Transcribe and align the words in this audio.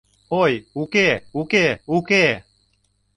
Ой, 0.41 0.53
уке, 0.81 1.09
уке, 1.39 1.65
уке! 1.95 2.25